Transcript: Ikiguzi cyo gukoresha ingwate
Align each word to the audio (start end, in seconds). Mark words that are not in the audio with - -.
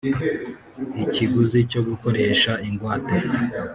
Ikiguzi 1.03 1.59
cyo 1.71 1.81
gukoresha 1.87 2.51
ingwate 2.67 3.15